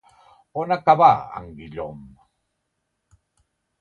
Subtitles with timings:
[0.61, 2.09] On acabà en Guillaume?